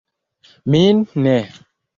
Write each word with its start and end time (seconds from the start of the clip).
Min 0.71 0.97
ne. 1.23 1.37